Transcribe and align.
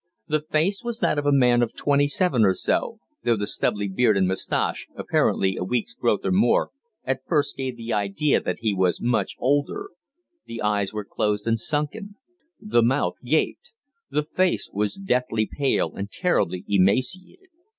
The 0.27 0.41
face 0.41 0.83
was 0.83 0.97
that 0.97 1.19
of 1.19 1.27
a 1.27 1.31
man 1.31 1.61
of 1.61 1.75
twenty 1.75 2.07
seven 2.07 2.43
or 2.43 2.55
so, 2.55 2.97
though 3.23 3.37
the 3.37 3.45
stubbly 3.45 3.87
beard 3.87 4.17
and 4.17 4.27
moustache, 4.27 4.87
apparently 4.95 5.55
a 5.57 5.63
week's 5.63 5.93
growth 5.93 6.21
or 6.25 6.31
more, 6.31 6.71
at 7.03 7.19
first 7.27 7.55
gave 7.55 7.77
the 7.77 7.93
idea 7.93 8.41
that 8.41 8.61
he 8.61 8.73
was 8.73 8.99
much 8.99 9.35
older. 9.37 9.91
The 10.47 10.59
eyes 10.63 10.91
were 10.91 11.05
closed 11.05 11.45
and 11.45 11.59
sunken. 11.59 12.15
The 12.59 12.81
mouth 12.81 13.17
gaped. 13.23 13.73
The 14.09 14.23
face 14.23 14.71
was 14.73 14.95
deathly 14.95 15.45
pale 15.55 15.93
and 15.93 16.09
terribly 16.09 16.65
emaciated. 16.67 17.49